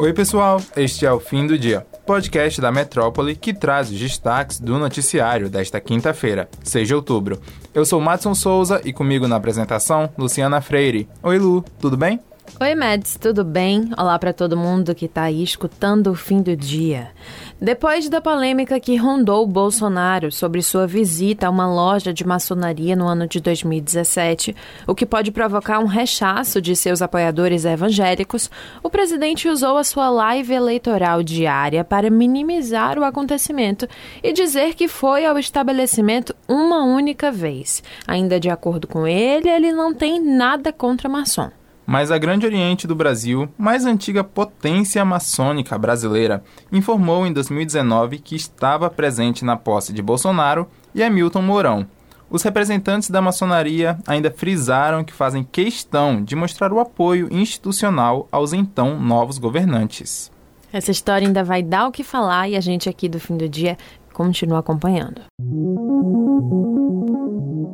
Oi, 0.00 0.12
pessoal, 0.12 0.62
este 0.76 1.04
é 1.04 1.10
o 1.10 1.18
Fim 1.18 1.44
do 1.44 1.58
Dia, 1.58 1.84
podcast 2.06 2.60
da 2.60 2.70
Metrópole 2.70 3.34
que 3.34 3.52
traz 3.52 3.90
os 3.90 3.98
destaques 3.98 4.60
do 4.60 4.78
noticiário 4.78 5.48
desta 5.48 5.80
quinta-feira, 5.80 6.48
6 6.62 6.86
de 6.86 6.94
outubro. 6.94 7.40
Eu 7.74 7.84
sou 7.84 8.00
Madson 8.00 8.32
Souza 8.32 8.80
e 8.84 8.92
comigo 8.92 9.26
na 9.26 9.34
apresentação, 9.34 10.08
Luciana 10.16 10.60
Freire. 10.60 11.08
Oi, 11.20 11.36
Lu, 11.38 11.64
tudo 11.80 11.96
bem? 11.96 12.20
Oi, 12.60 12.74
Mads, 12.74 13.16
tudo 13.20 13.44
bem? 13.44 13.90
Olá 13.96 14.18
para 14.18 14.32
todo 14.32 14.56
mundo 14.56 14.92
que 14.92 15.04
está 15.04 15.22
aí 15.22 15.44
escutando 15.44 16.08
o 16.08 16.14
fim 16.14 16.42
do 16.42 16.56
dia. 16.56 17.12
Depois 17.60 18.08
da 18.08 18.20
polêmica 18.20 18.80
que 18.80 18.96
rondou 18.96 19.46
Bolsonaro 19.46 20.32
sobre 20.32 20.60
sua 20.60 20.84
visita 20.84 21.46
a 21.46 21.50
uma 21.50 21.72
loja 21.72 22.12
de 22.12 22.26
maçonaria 22.26 22.96
no 22.96 23.06
ano 23.06 23.28
de 23.28 23.40
2017, 23.40 24.56
o 24.88 24.94
que 24.94 25.06
pode 25.06 25.30
provocar 25.30 25.78
um 25.78 25.86
rechaço 25.86 26.60
de 26.60 26.74
seus 26.74 27.00
apoiadores 27.00 27.64
evangélicos, 27.64 28.50
o 28.82 28.90
presidente 28.90 29.48
usou 29.48 29.76
a 29.76 29.84
sua 29.84 30.10
live 30.10 30.52
eleitoral 30.52 31.22
diária 31.22 31.84
para 31.84 32.10
minimizar 32.10 32.98
o 32.98 33.04
acontecimento 33.04 33.86
e 34.20 34.32
dizer 34.32 34.74
que 34.74 34.88
foi 34.88 35.24
ao 35.24 35.38
estabelecimento 35.38 36.34
uma 36.48 36.82
única 36.82 37.30
vez. 37.30 37.84
Ainda 38.04 38.40
de 38.40 38.50
acordo 38.50 38.88
com 38.88 39.06
ele, 39.06 39.48
ele 39.48 39.70
não 39.70 39.94
tem 39.94 40.20
nada 40.20 40.72
contra 40.72 41.08
maçom 41.08 41.57
mas 41.88 42.10
a 42.10 42.18
Grande 42.18 42.44
Oriente 42.44 42.86
do 42.86 42.94
Brasil, 42.94 43.48
mais 43.56 43.86
antiga 43.86 44.22
potência 44.22 45.02
maçônica 45.06 45.78
brasileira, 45.78 46.44
informou 46.70 47.26
em 47.26 47.32
2019 47.32 48.18
que 48.18 48.36
estava 48.36 48.90
presente 48.90 49.42
na 49.42 49.56
posse 49.56 49.90
de 49.90 50.02
Bolsonaro 50.02 50.68
e 50.94 51.02
Hamilton 51.02 51.40
Mourão. 51.40 51.86
Os 52.28 52.42
representantes 52.42 53.08
da 53.08 53.22
maçonaria 53.22 53.98
ainda 54.06 54.30
frisaram 54.30 55.02
que 55.02 55.14
fazem 55.14 55.42
questão 55.42 56.22
de 56.22 56.36
mostrar 56.36 56.74
o 56.74 56.78
apoio 56.78 57.26
institucional 57.30 58.28
aos 58.30 58.52
então 58.52 59.00
novos 59.00 59.38
governantes. 59.38 60.30
Essa 60.70 60.90
história 60.90 61.26
ainda 61.26 61.42
vai 61.42 61.62
dar 61.62 61.88
o 61.88 61.90
que 61.90 62.04
falar 62.04 62.50
e 62.50 62.56
a 62.56 62.60
gente 62.60 62.86
aqui 62.86 63.08
do 63.08 63.18
fim 63.18 63.34
do 63.34 63.48
dia 63.48 63.78
continua 64.12 64.58
acompanhando. 64.58 65.22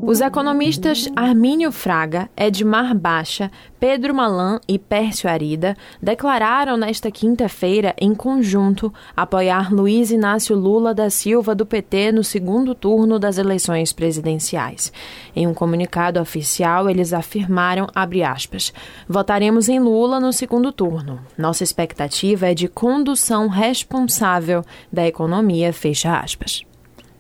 Os 0.02 0.20
economistas 0.20 1.08
Armínio 1.16 1.72
Fraga, 1.72 2.28
Edmar 2.36 2.94
Baixa, 2.94 3.50
Pedro 3.80 4.14
Malan 4.14 4.60
e 4.68 4.78
Pércio 4.78 5.28
Arida 5.28 5.76
declararam 6.00 6.76
nesta 6.76 7.10
quinta-feira, 7.10 7.94
em 7.98 8.14
conjunto, 8.14 8.92
apoiar 9.16 9.72
Luiz 9.72 10.10
Inácio 10.10 10.56
Lula 10.56 10.94
da 10.94 11.08
Silva 11.08 11.54
do 11.54 11.64
PT 11.64 12.12
no 12.12 12.22
segundo 12.22 12.74
turno 12.74 13.18
das 13.18 13.38
eleições 13.38 13.92
presidenciais. 13.92 14.92
Em 15.34 15.46
um 15.46 15.54
comunicado 15.54 16.20
oficial, 16.20 16.88
eles 16.88 17.12
afirmaram, 17.12 17.86
aspas, 17.94 18.72
votaremos 19.08 19.68
em 19.68 19.80
Lula 19.80 20.20
no 20.20 20.32
segundo 20.32 20.70
turno. 20.70 21.20
Nossa 21.36 21.64
expectativa 21.64 22.50
é 22.50 22.54
de 22.54 22.68
condução 22.68 23.48
responsável 23.48 24.62
da 24.92 25.06
economia, 25.06 25.72
fecha 25.72 26.18
aspas. 26.18 26.64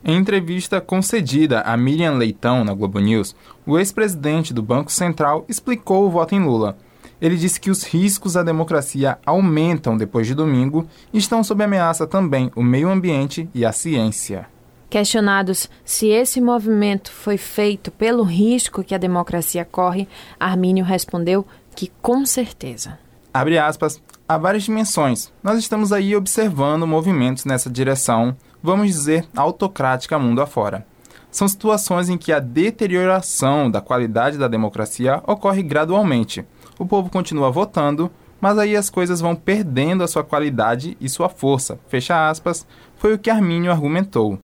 Em 0.06 0.18
entrevista 0.18 0.82
concedida 0.82 1.62
a 1.62 1.74
Miriam 1.78 2.12
Leitão 2.12 2.62
na 2.62 2.74
Globo 2.74 2.98
News, 2.98 3.34
o 3.64 3.78
ex-presidente 3.78 4.52
do 4.52 4.62
Banco 4.62 4.92
Central 4.92 5.46
explicou 5.48 6.04
o 6.04 6.10
voto 6.10 6.34
em 6.34 6.44
Lula. 6.44 6.76
Ele 7.18 7.38
disse 7.38 7.58
que 7.58 7.70
os 7.70 7.84
riscos 7.84 8.36
à 8.36 8.42
democracia 8.42 9.16
aumentam 9.24 9.96
depois 9.96 10.26
de 10.26 10.34
domingo 10.34 10.86
e 11.10 11.16
estão 11.16 11.42
sob 11.42 11.64
ameaça 11.64 12.06
também 12.06 12.50
o 12.54 12.62
meio 12.62 12.90
ambiente 12.90 13.48
e 13.54 13.64
a 13.64 13.72
ciência. 13.72 14.46
Questionados 14.90 15.70
se 15.86 16.08
esse 16.08 16.38
movimento 16.38 17.10
foi 17.10 17.38
feito 17.38 17.90
pelo 17.90 18.24
risco 18.24 18.84
que 18.84 18.94
a 18.94 18.98
democracia 18.98 19.64
corre, 19.64 20.06
Armínio 20.38 20.84
respondeu 20.84 21.46
que 21.74 21.90
com 22.02 22.26
certeza. 22.26 22.98
Abre 23.32 23.56
aspas, 23.56 24.02
há 24.28 24.36
várias 24.36 24.64
dimensões. 24.64 25.32
Nós 25.42 25.58
estamos 25.58 25.92
aí 25.94 26.14
observando 26.14 26.86
movimentos 26.86 27.46
nessa 27.46 27.70
direção 27.70 28.36
vamos 28.64 28.86
dizer, 28.86 29.28
autocrática 29.36 30.18
mundo 30.18 30.40
afora. 30.40 30.86
São 31.30 31.46
situações 31.46 32.08
em 32.08 32.16
que 32.16 32.32
a 32.32 32.40
deterioração 32.40 33.70
da 33.70 33.82
qualidade 33.82 34.38
da 34.38 34.48
democracia 34.48 35.22
ocorre 35.26 35.62
gradualmente. 35.62 36.46
O 36.78 36.86
povo 36.86 37.10
continua 37.10 37.50
votando, 37.50 38.10
mas 38.40 38.56
aí 38.56 38.74
as 38.74 38.88
coisas 38.88 39.20
vão 39.20 39.36
perdendo 39.36 40.02
a 40.02 40.08
sua 40.08 40.24
qualidade 40.24 40.96
e 40.98 41.10
sua 41.10 41.28
força. 41.28 41.78
Fecha 41.88 42.30
aspas, 42.30 42.66
foi 42.96 43.12
o 43.12 43.18
que 43.18 43.28
Armínio 43.28 43.70
argumentou. 43.70 44.38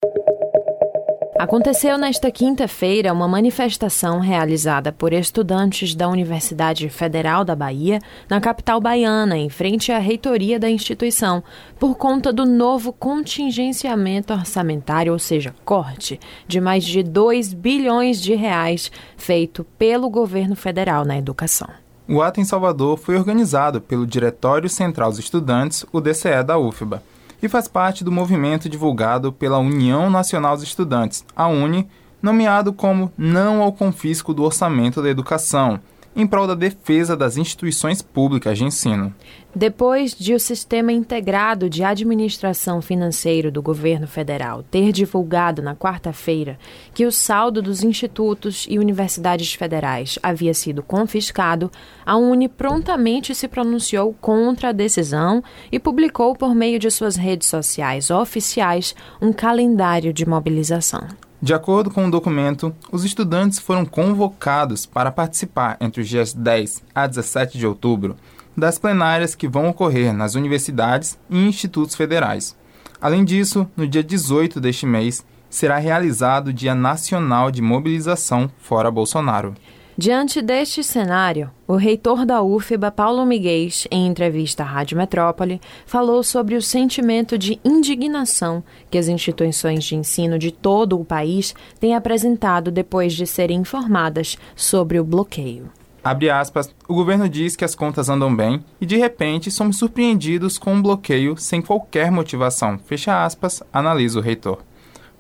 Aconteceu 1.40 2.00
nesta 2.00 2.32
quinta-feira 2.32 3.14
uma 3.14 3.28
manifestação 3.28 4.20
realizada 4.20 4.92
por 4.92 5.14
estudantes 5.14 5.94
da 5.94 6.10
Universidade 6.10 6.90
Federal 6.90 7.46
da 7.46 7.56
Bahia, 7.56 8.02
na 8.28 8.42
capital 8.42 8.82
baiana, 8.82 9.38
em 9.38 9.48
frente 9.48 9.92
à 9.92 10.00
reitoria 10.00 10.60
da 10.60 10.68
instituição, 10.68 11.44
por 11.80 11.96
conta 11.96 12.34
do 12.34 12.44
novo 12.44 12.92
contingenciamento 12.92 14.34
orçamentário, 14.34 15.14
ou 15.14 15.20
seja, 15.20 15.54
corte, 15.64 16.20
de 16.48 16.60
mais 16.60 16.84
de 16.84 17.04
2 17.04 17.54
bilhões 17.54 18.20
de 18.20 18.34
reais 18.34 18.92
feito 19.16 19.64
pelo 19.78 20.10
governo 20.10 20.56
federal 20.56 21.06
na 21.06 21.20
educação. 21.20 21.70
O 22.10 22.20
ato 22.20 22.42
em 22.42 22.46
Salvador 22.46 22.98
foi 22.98 23.16
organizado 23.16 23.80
pelo 23.80 24.08
Diretório 24.08 24.68
Central 24.68 25.12
dos 25.12 25.20
Estudantes, 25.20 25.86
o 25.92 26.02
DCE 26.02 26.44
da 26.44 26.58
UFBA 26.58 27.04
e 27.42 27.48
faz 27.48 27.68
parte 27.68 28.04
do 28.04 28.12
movimento 28.12 28.70
divulgado 28.70 29.32
pela 29.32 29.58
União 29.58 30.10
Nacional 30.10 30.56
dos 30.56 30.64
Estudantes, 30.64 31.24
a 31.36 31.48
UNE, 31.48 31.88
nomeado 32.22 32.74
como 32.74 33.12
Não 33.18 33.62
ao 33.62 33.72
Confisco 33.72 34.34
do 34.34 34.44
Orçamento 34.44 35.02
da 35.02 35.10
Educação, 35.10 35.80
em 36.18 36.26
prol 36.26 36.48
da 36.48 36.56
defesa 36.56 37.16
das 37.16 37.38
instituições 37.38 38.02
públicas 38.02 38.58
de 38.58 38.64
ensino. 38.64 39.14
Depois 39.56 40.16
de 40.16 40.34
o 40.34 40.40
Sistema 40.40 40.92
Integrado 40.92 41.70
de 41.70 41.84
Administração 41.84 42.82
Financeira 42.82 43.52
do 43.52 43.62
Governo 43.62 44.08
Federal 44.08 44.64
ter 44.64 44.92
divulgado 44.92 45.62
na 45.62 45.76
quarta-feira 45.76 46.58
que 46.94 47.06
o 47.06 47.12
saldo 47.12 47.62
dos 47.62 47.84
institutos 47.84 48.66
e 48.68 48.80
universidades 48.80 49.54
federais 49.54 50.18
havia 50.24 50.54
sido 50.56 50.82
confiscado, 50.82 51.72
a 52.04 52.18
Uni 52.18 52.50
prontamente 52.50 53.36
se 53.36 53.48
pronunciou 53.48 54.14
contra 54.20 54.70
a 54.70 54.74
decisão 54.74 55.44
e 55.72 55.80
publicou 55.80 56.36
por 56.36 56.56
meio 56.56 56.80
de 56.80 56.90
suas 56.90 57.16
redes 57.16 57.48
sociais 57.48 58.10
oficiais 58.10 58.96
um 59.22 59.32
calendário 59.32 60.12
de 60.12 60.28
mobilização. 60.28 61.08
De 61.42 61.54
acordo 61.54 61.92
com 61.92 62.08
o 62.08 62.12
documento, 62.12 62.76
os 62.92 63.04
estudantes 63.04 63.60
foram 63.60 63.86
convocados 63.86 64.86
para 64.88 65.12
participar 65.12 65.78
entre 65.80 66.02
os 66.02 66.10
dias 66.10 66.34
10 66.34 66.84
a 66.96 67.06
17 67.06 67.58
de 67.58 67.68
outubro 67.68 68.16
das 68.58 68.80
plenárias 68.80 69.36
que 69.36 69.48
vão 69.48 69.70
ocorrer 69.70 70.12
nas 70.12 70.34
universidades 70.34 71.20
e 71.30 71.38
institutos 71.38 71.94
federais. 71.94 72.58
Além 73.00 73.24
disso, 73.24 73.68
no 73.78 73.88
dia 73.88 74.04
18 74.04 74.60
deste 74.60 74.88
mês, 74.88 75.24
será 75.48 75.78
realizado 75.78 76.48
o 76.48 76.54
Dia 76.54 76.74
Nacional 76.74 77.52
de 77.52 77.62
Mobilização 77.62 78.50
Fora 78.58 78.90
Bolsonaro. 78.90 79.54
Diante 80.00 80.44
deste 80.44 80.84
cenário, 80.84 81.50
o 81.68 81.76
reitor 81.76 82.24
da 82.24 82.40
UFBA, 82.44 82.92
Paulo 82.92 83.26
Miguel, 83.26 83.68
em 83.90 84.06
entrevista 84.06 84.62
à 84.62 84.66
Rádio 84.68 84.96
Metrópole, 84.96 85.60
falou 85.88 86.22
sobre 86.22 86.54
o 86.54 86.62
sentimento 86.62 87.36
de 87.36 87.60
indignação 87.66 88.64
que 88.92 88.98
as 89.00 89.08
instituições 89.08 89.84
de 89.84 89.96
ensino 89.96 90.38
de 90.38 90.52
todo 90.52 91.00
o 91.00 91.04
país 91.04 91.56
têm 91.80 91.96
apresentado 91.96 92.70
depois 92.70 93.12
de 93.12 93.26
serem 93.26 93.62
informadas 93.62 94.38
sobre 94.56 95.00
o 95.00 95.04
bloqueio. 95.04 95.72
Abre 96.04 96.30
aspas, 96.30 96.70
o 96.88 96.94
governo 96.94 97.28
diz 97.28 97.56
que 97.56 97.66
as 97.66 97.74
contas 97.74 98.08
andam 98.08 98.34
bem 98.36 98.64
e 98.80 98.86
de 98.86 98.98
repente 98.98 99.50
somos 99.50 99.80
surpreendidos 99.80 100.60
com 100.60 100.76
um 100.76 100.82
bloqueio 100.82 101.36
sem 101.38 101.60
qualquer 101.60 102.12
motivação. 102.12 102.78
Fecha 102.78 103.26
aspas, 103.26 103.64
analisa 103.74 104.20
o 104.20 104.22
reitor. 104.22 104.60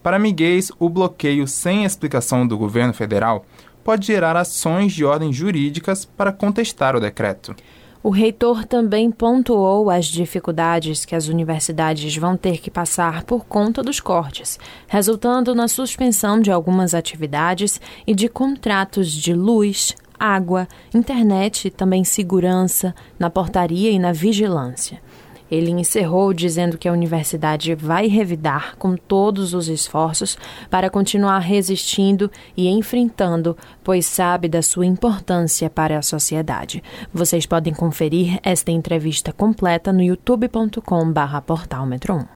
Para 0.03 0.19
Miguel, 0.19 0.61
o 0.79 0.87
bloqueio 0.87 1.45
sem 1.47 1.83
explicação 1.83 2.47
do 2.47 2.57
governo 2.57 2.93
federal 2.93 3.43
pode 3.87 4.05
gerar 4.05 4.35
ações 4.35 4.91
de 4.91 5.05
ordem 5.05 5.31
jurídicas 5.31 6.03
para 6.03 6.33
contestar 6.33 6.93
o 6.93 6.99
decreto. 6.99 7.55
O 8.03 8.09
reitor 8.09 8.65
também 8.65 9.09
pontuou 9.09 9.89
as 9.89 10.07
dificuldades 10.07 11.05
que 11.05 11.15
as 11.15 11.29
universidades 11.29 12.13
vão 12.17 12.35
ter 12.35 12.57
que 12.57 12.69
passar 12.69 13.23
por 13.23 13.45
conta 13.45 13.81
dos 13.81 14.01
cortes, 14.01 14.59
resultando 14.89 15.55
na 15.55 15.69
suspensão 15.69 16.37
de 16.37 16.51
algumas 16.51 16.93
atividades 16.93 17.79
e 18.05 18.13
de 18.13 18.27
contratos 18.27 19.09
de 19.09 19.33
luz, 19.33 19.95
água, 20.19 20.67
internet 20.93 21.69
e 21.69 21.71
também 21.71 22.03
segurança 22.03 22.93
na 23.17 23.29
portaria 23.29 23.89
e 23.89 23.97
na 23.97 24.11
vigilância. 24.11 25.01
Ele 25.49 25.71
encerrou 25.71 26.33
dizendo 26.33 26.77
que 26.77 26.87
a 26.87 26.93
universidade 26.93 27.73
vai 27.75 28.07
revidar 28.07 28.75
com 28.77 28.95
todos 28.95 29.53
os 29.53 29.67
esforços 29.67 30.37
para 30.69 30.89
continuar 30.89 31.39
resistindo 31.39 32.31
e 32.55 32.67
enfrentando, 32.67 33.57
pois 33.83 34.05
sabe 34.05 34.47
da 34.47 34.61
sua 34.61 34.85
importância 34.85 35.69
para 35.69 35.97
a 35.97 36.01
sociedade. 36.01 36.81
Vocês 37.13 37.45
podem 37.45 37.73
conferir 37.73 38.39
esta 38.43 38.71
entrevista 38.71 39.31
completa 39.31 39.93
no 39.93 40.01
youtube.com/portalmetro1. 40.01 42.27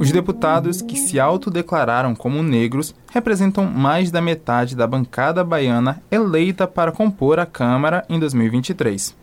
Os 0.00 0.10
deputados 0.10 0.80
que 0.80 0.96
se 0.96 1.20
autodeclararam 1.20 2.14
como 2.14 2.42
negros 2.42 2.94
representam 3.12 3.66
mais 3.66 4.10
da 4.10 4.22
metade 4.22 4.74
da 4.74 4.86
bancada 4.86 5.44
baiana 5.44 6.02
eleita 6.10 6.66
para 6.66 6.90
compor 6.90 7.38
a 7.38 7.44
Câmara 7.44 8.02
em 8.08 8.18
2023. 8.18 9.14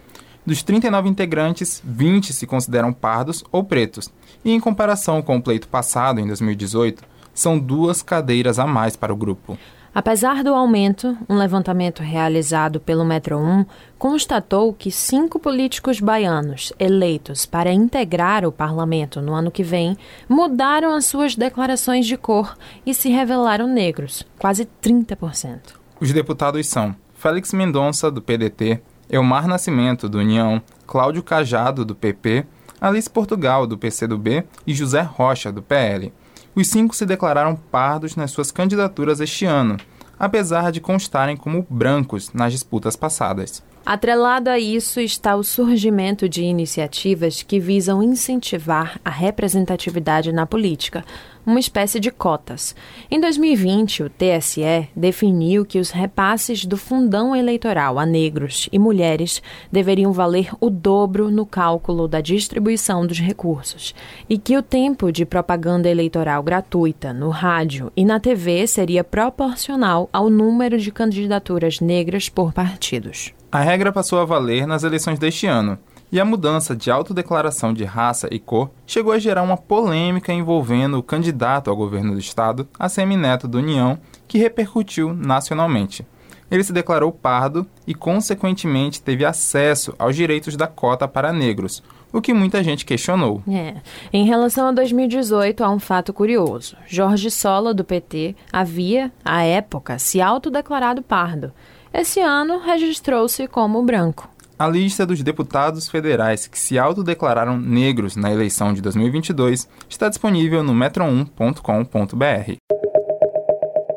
Dos 0.47 0.63
39 0.63 1.09
integrantes, 1.09 1.81
20 1.83 2.31
se 2.31 2.47
consideram 2.47 2.93
pardos 2.93 3.43
ou 3.51 3.65
pretos, 3.65 4.09
e 4.45 4.51
em 4.53 4.61
comparação 4.61 5.21
com 5.21 5.35
o 5.35 5.41
pleito 5.41 5.67
passado, 5.67 6.21
em 6.21 6.25
2018, 6.25 7.03
são 7.33 7.59
duas 7.59 8.01
cadeiras 8.01 8.57
a 8.57 8.65
mais 8.65 8.95
para 8.95 9.11
o 9.11 9.17
grupo. 9.17 9.57
Apesar 9.93 10.45
do 10.45 10.53
aumento, 10.53 11.17
um 11.27 11.35
levantamento 11.35 12.01
realizado 12.01 12.79
pelo 12.79 13.03
Metro 13.03 13.37
1 13.37 13.65
constatou 13.97 14.71
que 14.71 14.89
cinco 14.89 15.37
políticos 15.37 15.99
baianos 15.99 16.71
eleitos 16.79 17.45
para 17.45 17.73
integrar 17.73 18.45
o 18.45 18.51
parlamento 18.51 19.19
no 19.19 19.33
ano 19.33 19.51
que 19.51 19.63
vem 19.63 19.97
mudaram 20.29 20.95
as 20.95 21.07
suas 21.07 21.35
declarações 21.35 22.05
de 22.05 22.15
cor 22.15 22.55
e 22.85 22.93
se 22.93 23.09
revelaram 23.09 23.67
negros, 23.67 24.25
quase 24.39 24.65
30%. 24.81 25.73
Os 25.99 26.13
deputados 26.13 26.65
são 26.69 26.95
Félix 27.15 27.51
Mendonça, 27.51 28.09
do 28.09 28.21
PDT, 28.21 28.81
Elmar 29.09 29.47
Nascimento, 29.47 30.09
do 30.09 30.17
União, 30.19 30.61
Cláudio 30.85 31.23
Cajado, 31.23 31.85
do 31.85 31.95
PP, 31.95 32.45
Alice 32.79 33.09
Portugal, 33.09 33.65
do 33.65 33.77
PCdoB 33.77 34.43
e 34.65 34.73
José 34.73 35.01
Rocha, 35.01 35.51
do 35.51 35.61
PL. 35.61 36.13
Os 36.53 36.67
cinco 36.67 36.95
se 36.95 37.05
declararam 37.05 37.55
pardos 37.55 38.15
nas 38.15 38.31
suas 38.31 38.51
candidaturas 38.51 39.19
este 39.19 39.45
ano, 39.45 39.77
apesar 40.19 40.71
de 40.71 40.81
constarem 40.81 41.37
como 41.37 41.65
brancos 41.69 42.31
nas 42.33 42.51
disputas 42.51 42.95
passadas. 42.95 43.63
Atrelado 43.89 44.49
a 44.49 44.59
isso 44.59 44.99
está 44.99 45.37
o 45.37 45.43
surgimento 45.43 46.27
de 46.27 46.43
iniciativas 46.43 47.41
que 47.41 47.57
visam 47.57 48.03
incentivar 48.03 48.99
a 49.03 49.09
representatividade 49.09 50.29
na 50.33 50.45
política, 50.45 51.05
uma 51.45 51.57
espécie 51.57 51.97
de 51.97 52.11
cotas. 52.11 52.75
Em 53.09 53.17
2020, 53.17 54.03
o 54.03 54.09
TSE 54.09 54.89
definiu 54.93 55.65
que 55.65 55.79
os 55.79 55.91
repasses 55.91 56.65
do 56.65 56.75
fundão 56.75 57.33
eleitoral 57.33 57.97
a 57.97 58.05
negros 58.05 58.67
e 58.73 58.77
mulheres 58.77 59.41
deveriam 59.71 60.11
valer 60.11 60.49
o 60.59 60.69
dobro 60.69 61.31
no 61.31 61.45
cálculo 61.45 62.09
da 62.09 62.19
distribuição 62.19 63.07
dos 63.07 63.21
recursos 63.21 63.95
e 64.29 64.37
que 64.37 64.57
o 64.57 64.61
tempo 64.61 65.13
de 65.13 65.25
propaganda 65.25 65.87
eleitoral 65.87 66.43
gratuita 66.43 67.13
no 67.13 67.29
rádio 67.29 67.89
e 67.95 68.03
na 68.03 68.19
TV 68.19 68.67
seria 68.67 69.01
proporcional 69.01 70.09
ao 70.11 70.29
número 70.29 70.77
de 70.77 70.91
candidaturas 70.91 71.79
negras 71.79 72.27
por 72.27 72.51
partidos. 72.51 73.36
A 73.49 73.61
regra 73.61 73.93
passou 73.93 74.19
a 74.19 74.25
valer 74.25 74.67
nas 74.67 74.83
eleições 74.83 75.17
deste 75.17 75.47
ano, 75.47 75.79
e 76.11 76.19
a 76.19 76.25
mudança 76.25 76.75
de 76.75 76.91
autodeclaração 76.91 77.73
de 77.73 77.85
raça 77.85 78.27
e 78.29 78.39
cor 78.39 78.69
chegou 78.85 79.13
a 79.13 79.19
gerar 79.19 79.41
uma 79.41 79.55
polêmica 79.55 80.33
envolvendo 80.33 80.97
o 80.97 81.03
candidato 81.03 81.69
ao 81.69 81.75
governo 81.75 82.13
do 82.13 82.19
estado, 82.19 82.67
a 82.77 82.89
Semineto 82.89 83.47
do 83.47 83.59
União, 83.59 83.97
que 84.27 84.37
repercutiu 84.37 85.13
nacionalmente. 85.13 86.05
Ele 86.51 86.63
se 86.63 86.73
declarou 86.73 87.11
pardo 87.11 87.65
e, 87.85 87.93
consequentemente, 87.93 89.01
teve 89.01 89.23
acesso 89.23 89.93
aos 89.97 90.15
direitos 90.15 90.55
da 90.57 90.67
cota 90.67 91.07
para 91.07 91.31
negros, 91.31 91.81
o 92.11 92.21
que 92.21 92.33
muita 92.33 92.63
gente 92.63 92.85
questionou. 92.85 93.41
É. 93.49 93.75
Em 94.11 94.25
relação 94.25 94.67
a 94.67 94.71
2018, 94.71 95.63
há 95.63 95.69
um 95.69 95.79
fato 95.79 96.13
curioso. 96.13 96.75
Jorge 96.85 97.29
Sola, 97.29 97.73
do 97.73 97.83
PT, 97.83 98.35
havia, 98.51 99.11
à 99.23 99.43
época, 99.43 99.99
se 99.99 100.21
autodeclarado 100.21 101.01
pardo. 101.01 101.51
Esse 101.93 102.19
ano 102.19 102.59
registrou-se 102.59 103.47
como 103.47 103.81
branco. 103.83 104.29
A 104.59 104.67
lista 104.67 105.05
dos 105.05 105.21
deputados 105.21 105.87
federais 105.87 106.47
que 106.47 106.57
se 106.57 106.79
autodeclararam 106.79 107.57
negros 107.57 108.15
na 108.15 108.31
eleição 108.31 108.73
de 108.73 108.81
2022 108.81 109.69
está 109.87 110.09
disponível 110.09 110.63
no 110.63 110.73
metro1.com.br. 110.73 112.57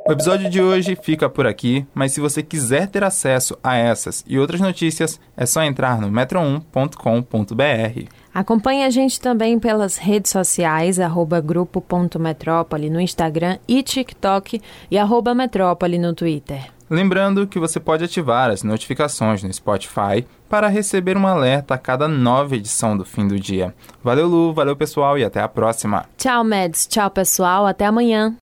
O 0.07 0.13
episódio 0.13 0.51
de 0.51 0.61
hoje 0.61 0.99
fica 1.01 1.31
por 1.31 1.47
aqui, 1.47 1.87
mas 1.95 2.13
se 2.13 2.21
você 2.21 2.43
quiser 2.43 2.89
ter 2.89 3.05
acesso 3.05 3.57
a 3.63 3.77
essas 3.77 4.25
e 4.27 4.39
outras 4.41 4.61
notícias, 4.61 5.21
é 5.37 5.47
só 5.47 5.63
entrar 5.63 6.01
no 6.01 6.11
metro1.com.br. 6.11 8.09
Acompanhe 8.35 8.85
a 8.85 8.91
gente 8.91 9.21
também 9.21 9.59
pelas 9.59 9.97
redes 9.97 10.33
sociais, 10.33 10.99
arroba 10.99 11.41
grupo.metrópole 11.41 12.91
no 12.91 13.01
Instagram 13.01 13.59
e 13.69 13.83
TikTok 13.83 14.61
e 14.91 14.99
arroba 14.99 15.33
metrópole 15.33 15.97
no 15.97 16.13
Twitter. 16.13 16.71
Lembrando 16.91 17.47
que 17.47 17.61
você 17.61 17.79
pode 17.79 18.03
ativar 18.03 18.51
as 18.51 18.65
notificações 18.65 19.45
no 19.45 19.53
Spotify 19.53 20.27
para 20.49 20.67
receber 20.67 21.17
um 21.17 21.25
alerta 21.25 21.75
a 21.75 21.79
cada 21.79 22.09
nova 22.09 22.57
edição 22.57 22.97
do 22.97 23.05
fim 23.05 23.29
do 23.29 23.39
dia. 23.39 23.73
Valeu, 24.03 24.27
Lu, 24.27 24.53
valeu 24.53 24.75
pessoal 24.75 25.17
e 25.17 25.25
até 25.25 25.41
a 25.41 25.49
próxima. 25.49 26.07
Tchau, 26.19 26.43
Meds. 26.43 26.89
Tchau, 26.89 27.09
pessoal. 27.09 27.65
Até 27.65 27.87
amanhã. 27.87 28.35